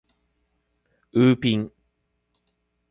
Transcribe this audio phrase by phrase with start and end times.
[1.13, 1.71] ウーピン